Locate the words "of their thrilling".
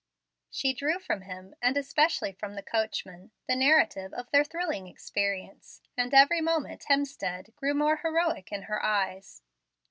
4.15-4.87